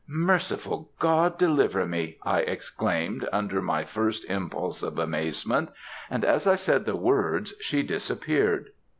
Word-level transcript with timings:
"'Merciful 0.07 0.89
God 0.97 1.37
deliver 1.37 1.85
me!' 1.85 2.17
I 2.23 2.39
exclaimed 2.39 3.29
under 3.31 3.61
my 3.61 3.83
first 3.85 4.25
impulse 4.25 4.81
of 4.81 4.97
amazement; 4.97 5.69
and 6.09 6.25
as 6.25 6.47
I 6.47 6.55
said 6.55 6.85
the 6.85 6.95
words 6.95 7.53
she 7.61 7.83
disappeared." 7.83 8.71